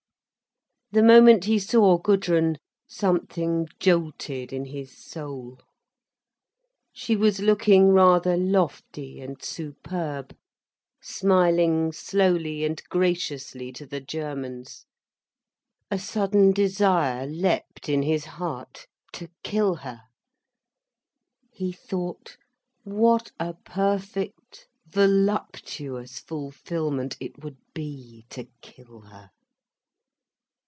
The 0.93 1.01
moment 1.01 1.45
he 1.45 1.57
saw 1.57 1.97
Gudrun 1.97 2.57
something 2.85 3.69
jolted 3.79 4.51
in 4.51 4.65
his 4.65 4.97
soul. 4.97 5.61
She 6.91 7.15
was 7.15 7.39
looking 7.39 7.91
rather 7.93 8.35
lofty 8.35 9.21
and 9.21 9.41
superb, 9.41 10.35
smiling 11.01 11.93
slowly 11.93 12.65
and 12.65 12.83
graciously 12.89 13.71
to 13.71 13.85
the 13.85 14.01
Germans. 14.01 14.85
A 15.89 15.97
sudden 15.97 16.51
desire 16.51 17.25
leapt 17.25 17.87
in 17.87 18.01
his 18.01 18.25
heart, 18.25 18.85
to 19.13 19.29
kill 19.43 19.75
her. 19.75 20.01
He 21.53 21.71
thought, 21.71 22.35
what 22.83 23.31
a 23.39 23.53
perfect 23.63 24.67
voluptuous 24.87 26.19
fulfilment 26.19 27.15
it 27.21 27.41
would 27.41 27.59
be, 27.73 28.25
to 28.31 28.49
kill 28.61 28.99
her. 29.03 29.29